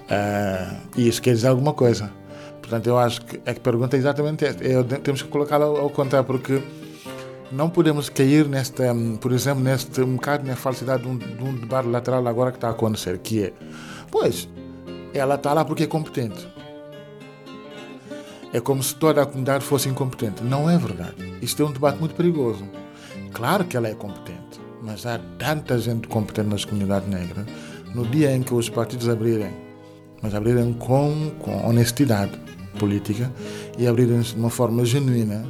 Uh, 0.05 0.77
e 0.95 1.07
isso 1.07 1.21
quer 1.21 1.33
dizer 1.33 1.47
alguma 1.47 1.74
coisa. 1.74 2.12
Portanto, 2.62 2.88
eu 2.88 2.97
acho 2.97 3.21
que 3.21 3.39
a 3.50 3.53
pergunta 3.53 3.95
é 3.95 4.00
exatamente 4.00 4.45
esta. 4.45 4.63
Eu, 4.63 4.83
temos 4.83 5.21
que 5.21 5.29
colocá-la 5.29 5.65
ao 5.65 5.89
contrário, 5.89 6.25
porque 6.25 6.62
não 7.51 7.69
podemos 7.69 8.09
cair 8.09 8.47
nesta, 8.47 8.83
por 9.21 9.31
exemplo, 9.31 9.63
neste 9.63 10.01
um 10.01 10.15
bocado 10.15 10.47
na 10.47 10.55
falsidade 10.55 11.03
de 11.03 11.09
um, 11.09 11.17
de 11.17 11.43
um 11.43 11.55
debate 11.55 11.88
lateral 11.88 12.27
agora 12.27 12.51
que 12.51 12.57
está 12.57 12.69
a 12.69 12.71
acontecer, 12.71 13.19
que 13.19 13.43
é, 13.43 13.53
pois, 14.09 14.50
ela 15.13 15.35
está 15.35 15.53
lá 15.53 15.63
porque 15.63 15.83
é 15.83 15.88
competente. 15.88 16.47
É 18.51 18.59
como 18.59 18.81
se 18.81 18.95
toda 18.95 19.21
a 19.21 19.25
comunidade 19.25 19.63
fosse 19.63 19.89
incompetente. 19.89 20.43
Não 20.43 20.69
é 20.69 20.77
verdade. 20.77 21.38
Isto 21.41 21.63
é 21.63 21.65
um 21.65 21.71
debate 21.71 22.00
muito 22.00 22.15
perigoso. 22.15 22.65
Claro 23.33 23.65
que 23.65 23.75
ela 23.75 23.89
é 23.89 23.93
competente, 23.93 24.62
mas 24.81 25.05
há 25.05 25.19
tanta 25.38 25.77
gente 25.77 26.07
competente 26.07 26.50
nas 26.50 26.63
comunidades 26.63 27.07
negras. 27.09 27.45
No 27.93 28.05
dia 28.05 28.33
em 28.33 28.41
que 28.41 28.53
os 28.53 28.69
partidos 28.69 29.09
abrirem, 29.09 29.64
mas 30.25 30.34
abrirem 30.34 30.74
com, 30.74 31.32
com 31.38 31.70
honestidade 31.70 32.32
política 32.79 33.32
e 33.77 33.86
abrirem 33.86 34.22
de 34.22 34.34
uma 34.36 34.50
forma 34.50 34.84
genuína, 34.84 35.46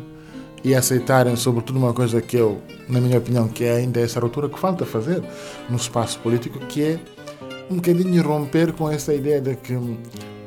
e 0.66 0.76
aceitarem, 0.76 1.34
sobretudo, 1.38 1.80
uma 1.80 1.94
coisa 1.94 2.20
que 2.22 2.36
eu, 2.36 2.60
na 2.90 3.00
minha 3.00 3.18
opinião, 3.20 3.48
que 3.48 3.64
é 3.64 3.78
ainda 3.78 4.02
essa 4.02 4.20
ruptura 4.20 4.50
que 4.50 4.60
falta 4.60 4.86
fazer 4.86 5.24
no 5.70 5.78
espaço 5.78 6.20
político, 6.20 6.60
que 6.66 6.84
é 6.84 7.00
um 7.72 7.76
bocadinho 7.76 8.22
romper 8.22 8.74
com 8.74 8.90
essa 8.90 9.14
ideia 9.14 9.40
de 9.40 9.56
que, 9.56 9.74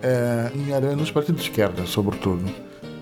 é, 0.03 0.51
nos 0.95 1.11
partidos 1.11 1.43
de 1.43 1.49
esquerda, 1.49 1.87
sobretudo, 1.87 2.45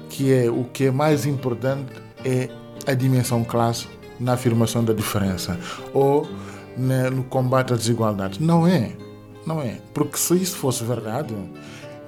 que 0.08 0.32
é 0.32 0.48
o 0.48 0.64
que 0.64 0.84
é 0.84 0.90
mais 0.92 1.26
importante 1.26 1.90
é 2.24 2.48
a 2.86 2.94
dimensão 2.94 3.42
classe 3.42 3.88
na 4.20 4.34
afirmação 4.34 4.84
da 4.84 4.92
diferença 4.92 5.58
ou 5.92 6.28
né, 6.76 7.10
no 7.10 7.24
combate 7.24 7.72
às 7.72 7.80
desigualdades. 7.80 8.38
Não 8.38 8.66
é. 8.66 9.05
Não 9.46 9.62
é. 9.62 9.78
Porque 9.94 10.18
se 10.18 10.34
isso 10.34 10.56
fosse 10.56 10.82
verdade, 10.84 11.34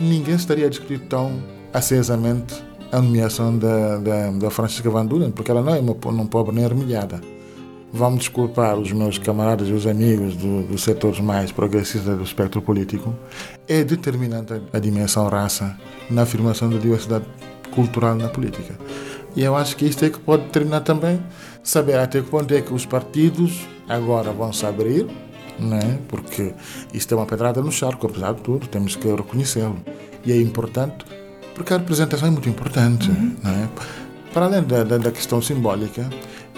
ninguém 0.01 0.35
estaria 0.35 0.67
a 0.69 0.99
tão 1.09 1.43
acesamente 1.73 2.63
a 2.91 3.01
nomeação 3.01 3.57
da, 3.57 3.99
da, 3.99 4.31
da 4.31 4.51
Francisca 4.51 4.91
Van 4.91 5.07
Duren, 5.07 5.31
porque 5.31 5.51
ela 5.51 5.63
não 5.63 5.75
é 5.75 5.79
uma, 5.79 5.95
uma 6.05 6.27
pobre 6.27 6.55
nem 6.55 6.65
armilhada. 6.65 7.21
Vamos 7.93 8.21
desculpar 8.21 8.77
os 8.77 8.93
meus 8.93 9.17
camaradas 9.17 9.69
e 9.69 9.73
os 9.73 9.87
amigos 9.87 10.37
do, 10.37 10.63
dos 10.63 10.83
setores 10.83 11.21
mais 11.21 11.53
progressistas 11.53 12.17
do 12.17 12.23
espectro 12.23 12.61
político. 12.61 13.15
É 13.67 13.83
determinante 13.83 14.61
a 14.73 14.79
dimensão 14.79 15.27
raça 15.29 15.79
na 16.11 16.23
afirmação 16.23 16.69
da 16.69 16.77
diversidade 16.77 17.25
cultural 17.71 18.15
na 18.15 18.29
política. 18.29 18.79
E 19.35 19.43
eu 19.43 19.57
acho 19.57 19.77
que 19.77 19.87
isto 19.87 20.05
é 20.05 20.11
que 20.11 20.19
pode 20.19 20.45
determinar 20.45 20.81
também 20.81 21.23
saber 21.63 21.99
até 21.99 22.21
que 22.21 22.29
ponto 22.29 22.53
é 22.53 22.61
que 22.61 22.73
os 22.75 22.85
partidos 22.85 23.67
agora 23.89 24.33
vão 24.33 24.53
se 24.53 24.67
abrir, 24.67 25.07
né? 25.59 25.99
porque 26.09 26.55
isto 26.93 27.13
é 27.13 27.17
uma 27.17 27.27
pedrada 27.27 27.61
no 27.61 27.73
charco, 27.73 28.07
apesar 28.07 28.35
de 28.35 28.43
tudo, 28.43 28.67
temos 28.69 28.97
que 28.97 29.09
reconhecê-lo. 29.09 29.79
E 30.25 30.33
é 30.33 30.37
importante 30.41 31.05
porque 31.59 31.75
a 31.75 31.79
representação 31.79 32.29
é 32.29 32.31
muito 32.31 32.49
importante. 32.49 33.11
Uhum. 33.11 33.37
Né? 33.43 33.69
Para 34.33 34.47
além 34.47 34.63
da, 34.63 34.85
da, 34.85 34.99
da, 34.99 35.11
questão 35.11 35.43
simbólica, 35.43 36.09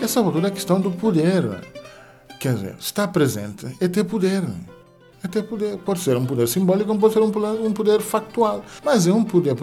é 0.00 0.06
sobretudo 0.06 0.46
a 0.46 0.50
questão 0.50 0.78
do 0.78 0.90
poder. 0.90 1.60
Quer 2.38 2.54
dizer, 2.54 2.76
estar 2.78 3.08
presente 3.08 3.66
é 3.80 3.88
ter 3.88 4.04
poder. 4.04 4.44
É 5.22 5.28
ter 5.28 5.42
poder. 5.42 5.78
Pode 5.78 6.00
ser 6.00 6.16
um 6.16 6.26
poder 6.26 6.46
simbólico, 6.48 6.96
pode 6.98 7.14
ser 7.14 7.20
um 7.20 7.30
poder, 7.30 7.60
um 7.60 7.72
poder 7.72 8.00
factual. 8.00 8.62
Mas 8.84 9.06
é 9.06 9.12
um 9.12 9.24
poder. 9.24 9.54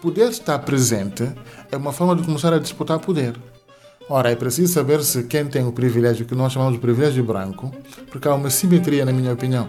Poder 0.00 0.28
estar 0.30 0.58
presente 0.60 1.28
é 1.70 1.76
uma 1.76 1.92
forma 1.92 2.14
de 2.14 2.22
começar 2.22 2.52
a 2.52 2.58
disputar 2.58 2.98
poder. 3.00 3.36
Ora, 4.08 4.30
é 4.30 4.36
preciso 4.36 4.72
saber 4.72 5.02
se 5.02 5.24
quem 5.24 5.46
tem 5.46 5.66
o 5.66 5.72
privilégio 5.72 6.24
que 6.24 6.34
nós 6.34 6.52
chamamos 6.52 6.74
de 6.74 6.80
privilégio 6.80 7.24
branco, 7.24 7.74
porque 8.10 8.28
há 8.28 8.34
uma 8.34 8.50
simetria, 8.50 9.04
na 9.04 9.12
minha 9.12 9.32
opinião, 9.32 9.68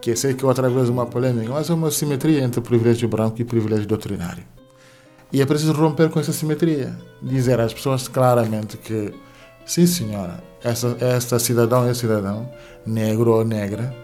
que 0.00 0.10
eu 0.10 0.16
sei 0.16 0.32
que 0.32 0.44
outra 0.44 0.70
vez 0.70 0.88
uma 0.88 1.04
polêmica, 1.04 1.52
mas 1.52 1.68
é 1.68 1.74
uma 1.74 1.90
simetria 1.90 2.42
entre 2.42 2.62
privilégio 2.62 3.08
branco 3.08 3.42
e 3.42 3.44
privilégio 3.44 3.86
doutrinário. 3.86 4.42
E 5.30 5.42
é 5.42 5.46
preciso 5.46 5.72
romper 5.72 6.08
com 6.08 6.18
essa 6.18 6.32
simetria. 6.32 6.96
Dizer 7.20 7.60
às 7.60 7.74
pessoas 7.74 8.08
claramente 8.08 8.78
que, 8.78 9.12
sim 9.66 9.86
senhora, 9.86 10.42
essa, 10.62 11.38
cidadão 11.38 11.86
é 11.86 11.92
cidadão, 11.92 12.48
negro 12.86 13.32
ou 13.32 13.44
negra, 13.44 13.94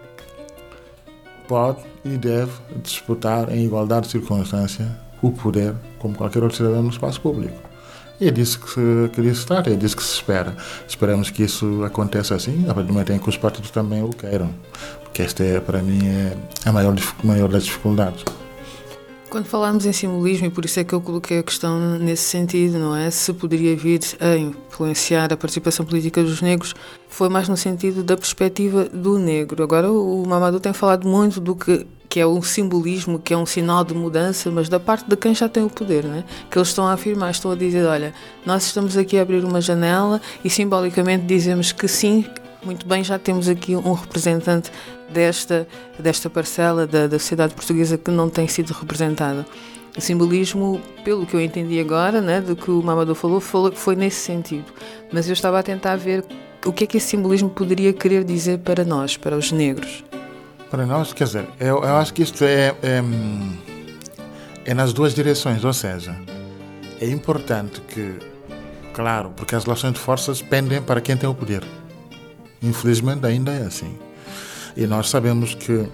pode 1.49 1.79
e 2.05 2.19
deve 2.19 2.53
disputar 2.83 3.51
em 3.51 3.65
igualdade 3.65 4.07
de 4.07 4.13
circunstância 4.13 4.87
o 5.23 5.31
poder 5.31 5.75
como 5.99 6.15
qualquer 6.15 6.43
outro 6.43 6.59
cidadão 6.59 6.83
no 6.83 6.91
espaço 6.91 7.21
público. 7.21 7.70
E 8.21 8.29
é 8.29 8.31
disso 8.31 8.61
que 8.61 8.69
se, 8.69 9.11
que 9.13 9.35
se 9.35 9.47
trata, 9.47 9.71
é 9.71 9.77
disso 9.77 9.97
que 9.97 10.03
se 10.03 10.15
espera. 10.15 10.55
Esperamos 10.87 11.31
que 11.31 11.43
isso 11.43 11.83
aconteça 11.85 12.35
assim, 12.35 12.65
a 12.69 12.75
partir 12.75 12.89
do 12.89 12.93
momento 12.93 13.13
em 13.13 13.19
que 13.19 13.29
os 13.29 13.37
partidos 13.37 13.71
também 13.71 14.03
o 14.03 14.11
queiram. 14.11 14.55
Porque 15.03 15.23
esta, 15.23 15.43
é, 15.43 15.59
para 15.59 15.83
mim, 15.83 16.07
é 16.07 16.37
a 16.67 16.73
maior, 16.73 16.95
maior 17.25 17.49
das 17.49 17.65
dificuldades. 17.65 18.25
Quando 19.31 19.47
falarmos 19.47 19.87
em 19.87 19.93
simbolismo, 19.93 20.49
e 20.49 20.51
por 20.51 20.65
isso 20.65 20.81
é 20.81 20.85
que 20.85 20.93
eu 20.93 21.01
coloquei 21.01 21.39
a 21.39 21.43
questão 21.45 21.79
nesse 22.01 22.25
sentido, 22.25 22.81
não 22.81 22.97
é? 22.97 23.09
Se 23.13 23.33
poderia 23.33 23.77
vir 23.77 24.01
a 24.19 24.37
influenciar 24.37 25.33
a 25.33 25.37
participação 25.37 25.87
política 25.87 26.21
dos 26.21 26.43
negros, 26.43 26.75
foi 27.09 27.29
mais 27.29 27.49
no 27.49 27.57
sentido 27.57 28.03
da 28.03 28.17
perspectiva 28.17 28.87
do 28.87 29.21
negro. 29.21 29.63
Agora, 29.63 29.93
o 29.93 30.27
Mamadou 30.27 30.59
tem 30.59 30.73
falado 30.73 31.07
muito 31.07 31.41
do 31.41 31.55
que, 31.55 31.87
que 32.09 32.19
é 32.19 32.27
um 32.27 32.43
simbolismo, 32.43 33.21
que 33.21 33.33
é 33.33 33.37
um 33.37 33.47
sinal 33.47 33.85
de 33.85 33.95
mudança, 33.95 34.51
mas 34.51 34.69
da 34.69 34.81
parte 34.81 35.09
de 35.09 35.17
quem 35.17 35.33
já 35.33 35.49
tem 35.49 35.63
o 35.63 35.71
poder, 35.71 36.03
né? 36.03 36.25
Que 36.51 36.59
eles 36.59 36.67
estão 36.67 36.89
a 36.89 36.95
afirmar, 36.95 37.31
estão 37.31 37.53
a 37.53 37.55
dizer: 37.55 37.87
olha, 37.87 38.13
nós 38.45 38.65
estamos 38.65 38.97
aqui 38.97 39.17
a 39.17 39.23
abrir 39.23 39.45
uma 39.45 39.61
janela 39.61 40.21
e 40.45 40.51
simbolicamente 40.51 41.25
dizemos 41.25 41.71
que 41.71 41.87
sim, 41.87 42.25
muito 42.63 42.87
bem, 42.87 43.03
já 43.03 43.19
temos 43.19 43.49
aqui 43.49 43.75
um 43.75 43.93
representante 43.93 44.71
desta, 45.09 45.67
desta 45.99 46.29
parcela 46.29 46.87
da, 46.87 47.07
da 47.07 47.19
sociedade 47.19 47.55
portuguesa 47.55 47.97
que 47.97 48.11
não 48.11 48.29
tem 48.29 48.47
sido 48.47 48.73
representada. 48.73 49.47
O 49.97 50.01
simbolismo, 50.01 50.81
pelo 51.05 51.27
que 51.27 51.35
eu 51.35 51.41
entendi 51.41 51.81
agora, 51.81 52.21
né, 52.21 52.41
do 52.41 52.55
que 52.55 52.71
o 52.71 52.83
Mamadou 52.83 53.15
falou, 53.15 53.41
foi 53.41 53.97
nesse 53.97 54.21
sentido. 54.21 54.67
Mas 55.13 55.27
eu 55.27 55.33
estava 55.33 55.59
a 55.59 55.63
tentar 55.63 55.97
ver 55.97 56.25
o 56.65 56.73
que 56.73 56.85
é 56.85 56.87
que 56.87 56.97
esse 56.99 57.09
simbolismo 57.09 57.51
poderia 57.51 57.93
querer 57.93 58.23
dizer 58.23 58.59
para 58.59 58.85
nós, 58.85 59.17
para 59.17 59.37
os 59.37 59.51
negros. 59.51 60.05
Para 60.71 60.87
nós, 60.87 61.13
quer 61.13 61.25
dizer, 61.25 61.47
eu, 61.59 61.79
eu 61.79 61.97
acho 61.97 62.15
que 62.15 62.23
isto 62.23 62.45
é, 62.45 62.69
é, 62.83 63.03
é 64.65 64.75
nas 64.75 64.93
duas 64.93 65.13
direções, 65.13 65.65
ou 65.65 65.73
seja, 65.73 66.17
é 67.01 67.09
importante 67.09 67.81
que, 67.81 68.15
claro, 68.93 69.33
porque 69.35 69.57
as 69.57 69.65
relações 69.65 69.95
de 69.95 69.99
forças 69.99 70.41
pendem 70.41 70.81
para 70.81 71.01
quem 71.01 71.17
tem 71.17 71.29
o 71.29 71.35
poder. 71.35 71.65
Infelizmente 72.63 73.27
ainda 73.27 73.53
é 73.53 73.67
assim. 73.67 73.99
E 74.77 74.87
nós 74.87 75.09
sabemos 75.09 75.55
que 75.55 75.89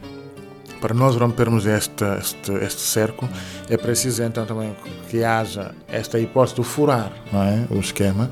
para 0.80 0.94
nós 0.94 1.16
rompermos 1.16 1.66
este, 1.66 2.04
este, 2.18 2.52
este 2.52 2.80
cerco 2.80 3.28
é 3.68 3.76
preciso 3.76 4.22
então 4.22 4.44
também 4.44 4.76
que 5.08 5.24
haja 5.24 5.74
esta 5.88 6.18
hipótese 6.18 6.56
de 6.56 6.64
furar 6.64 7.12
é? 7.32 7.74
o 7.74 7.80
esquema. 7.80 8.30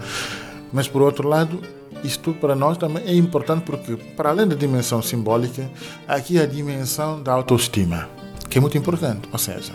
Mas 0.73 0.88
por 0.88 1.03
outro 1.03 1.29
lado, 1.29 1.61
isto 2.03 2.35
para 2.35 2.55
nós 2.55 2.76
também 2.76 3.03
é 3.05 3.14
importante 3.14 3.62
porque, 3.62 3.97
para 3.97 4.31
além 4.31 4.47
da 4.47 4.55
dimensão 4.55 5.00
simbólica, 5.00 5.71
aqui 6.07 6.38
a 6.38 6.47
dimensão 6.47 7.23
da 7.23 7.33
autoestima, 7.33 8.09
que 8.50 8.59
é 8.59 8.61
muito 8.61 8.76
importante. 8.76 9.29
Ou 9.33 9.38
seja, 9.38 9.73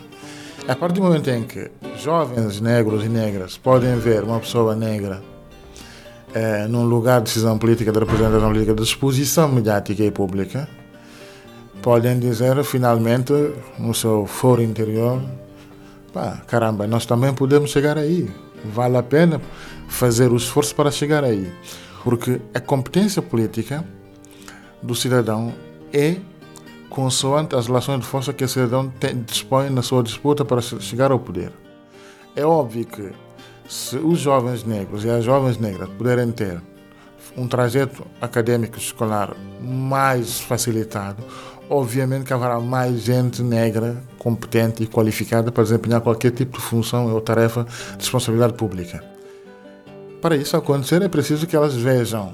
a 0.68 0.76
partir 0.76 1.00
do 1.00 1.08
momento 1.08 1.30
em 1.30 1.44
que 1.44 1.72
jovens 1.98 2.62
negros 2.62 3.04
e 3.04 3.10
negras 3.10 3.58
podem 3.58 3.98
ver 3.98 4.24
uma 4.24 4.40
pessoa 4.40 4.76
negra 4.76 5.22
é, 6.34 6.68
num 6.68 6.86
lugar 6.86 7.20
de 7.20 7.26
decisão 7.26 7.58
política, 7.58 7.92
de 7.92 8.00
representação 8.00 8.50
política, 8.50 8.76
de 8.76 8.84
exposição 8.84 9.50
mediática 9.50 10.04
e 10.04 10.12
pública, 10.12 10.68
podem 11.82 12.20
dizer 12.20 12.64
finalmente 12.64 13.34
no 13.78 13.94
seu 13.94 14.26
foro 14.26 14.62
interior: 14.62 15.22
pá, 16.14 16.42
caramba, 16.48 16.88
nós 16.88 17.06
também 17.06 17.34
podemos 17.34 17.72
chegar 17.72 17.98
aí. 17.98 18.30
Vale 18.66 18.98
a 18.98 19.04
pena 19.04 19.42
fazer 19.88 20.32
o 20.32 20.36
esforço 20.36 20.76
para 20.76 20.92
chegar 20.92 21.24
aí. 21.24 21.52
Porque 22.04 22.40
a 22.54 22.60
competência 22.60 23.22
política 23.22 23.84
do 24.82 24.96
cidadão 24.96 25.54
é 25.94 26.18
consoante 26.90 27.56
as 27.56 27.68
relações 27.68 28.00
de 28.00 28.06
força 28.06 28.34
que 28.34 28.44
o 28.44 28.48
cidadão 28.48 28.90
tem, 29.00 29.22
dispõe 29.22 29.70
na 29.70 29.82
sua 29.82 30.04
disputa 30.04 30.44
para 30.44 30.62
chegar 30.62 31.12
ao 31.12 31.20
poder. 31.20 31.52
É 32.36 32.46
óbvio 32.46 32.86
que 32.86 33.12
se 33.70 33.98
os 33.98 34.20
jovens 34.20 34.64
negros 34.64 35.06
e 35.06 35.10
as 35.12 35.24
jovens 35.24 35.60
negras 35.60 35.88
puderem 35.90 36.32
ter 36.32 36.60
um 37.38 37.48
trajeto 37.48 38.04
acadêmico 38.20 38.80
escolar 38.80 39.36
mais 39.62 40.40
facilitado, 40.40 41.24
obviamente 41.70 42.26
que 42.26 42.34
haverá 42.34 42.60
mais 42.60 43.02
gente 43.02 43.44
negra 43.44 44.02
competente 44.18 44.82
e 44.82 44.88
qualificada 44.88 45.52
para 45.52 45.64
desempenhar 45.64 46.02
qualquer 46.02 46.32
tipo 46.32 46.58
de 46.58 46.64
função 46.64 47.14
ou 47.14 47.22
tarefa 47.22 47.64
de 47.64 48.00
responsabilidade 48.00 48.54
pública. 48.54 49.04
Para 50.20 50.36
isso 50.36 50.58
acontecer, 50.58 51.04
é 51.04 51.08
preciso 51.08 51.46
que 51.46 51.56
elas 51.56 51.76
vejam 51.76 52.34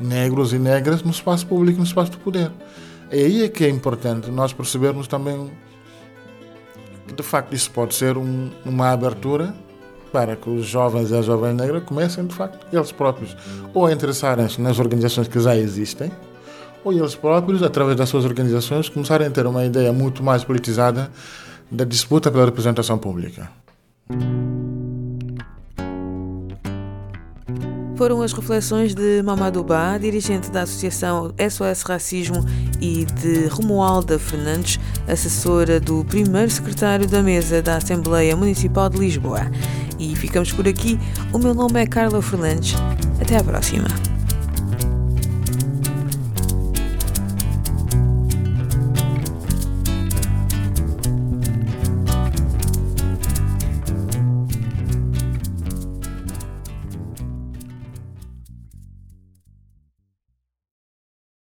negros 0.00 0.52
e 0.52 0.58
negras 0.58 1.04
no 1.04 1.12
espaço 1.12 1.46
público, 1.46 1.78
no 1.78 1.84
espaço 1.84 2.10
do 2.10 2.18
poder. 2.18 2.50
E 3.12 3.22
aí 3.22 3.44
é 3.44 3.48
que 3.48 3.64
é 3.64 3.68
importante 3.68 4.32
nós 4.32 4.52
percebermos 4.52 5.06
também 5.06 5.48
que, 7.06 7.14
de 7.14 7.22
facto, 7.22 7.54
isso 7.54 7.70
pode 7.70 7.94
ser 7.94 8.18
um, 8.18 8.50
uma 8.64 8.90
abertura 8.90 9.54
para 10.14 10.36
que 10.36 10.48
os 10.48 10.64
jovens 10.64 11.10
e 11.10 11.16
as 11.16 11.26
jovens 11.26 11.56
negras 11.56 11.82
comecem, 11.82 12.24
de 12.24 12.32
facto, 12.32 12.64
eles 12.72 12.92
próprios, 12.92 13.36
ou 13.74 13.84
a 13.84 13.92
interessarem-se 13.92 14.60
nas 14.60 14.78
organizações 14.78 15.26
que 15.26 15.40
já 15.40 15.56
existem, 15.56 16.08
ou 16.84 16.92
eles 16.92 17.16
próprios, 17.16 17.64
através 17.64 17.96
das 17.96 18.10
suas 18.10 18.24
organizações, 18.24 18.88
começarem 18.88 19.26
a 19.26 19.30
ter 19.30 19.44
uma 19.44 19.64
ideia 19.64 19.92
muito 19.92 20.22
mais 20.22 20.44
politizada 20.44 21.10
da 21.68 21.84
disputa 21.84 22.30
pela 22.30 22.44
representação 22.44 22.96
pública. 22.96 23.50
Foram 27.96 28.22
as 28.22 28.32
reflexões 28.32 28.94
de 28.94 29.20
Mamadou 29.22 29.64
Ba, 29.64 29.98
dirigente 29.98 30.48
da 30.50 30.62
Associação 30.62 31.32
SOS 31.38 31.82
Racismo, 31.82 32.44
e 32.80 33.04
de 33.04 33.46
Romualda 33.46 34.18
Fernandes, 34.18 34.78
assessora 35.08 35.80
do 35.80 36.04
primeiro 36.04 36.50
secretário 36.50 37.08
da 37.08 37.22
mesa 37.22 37.62
da 37.62 37.76
Assembleia 37.76 38.36
Municipal 38.36 38.88
de 38.88 38.98
Lisboa. 38.98 39.50
E 39.98 40.14
ficamos 40.16 40.52
por 40.52 40.66
aqui. 40.66 40.98
O 41.32 41.38
meu 41.38 41.54
nome 41.54 41.82
é 41.82 41.86
Carla 41.86 42.20
Fernandes. 42.20 42.74
Até 43.20 43.36
à 43.36 43.44
próxima. 43.44 44.13